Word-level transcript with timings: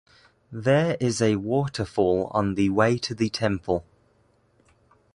There 0.51 0.97
is 0.99 1.21
a 1.21 1.35
water-fall 1.35 2.31
on 2.33 2.55
the 2.55 2.69
way 2.71 2.97
to 2.97 3.13
the 3.13 3.29
temple. 3.29 3.85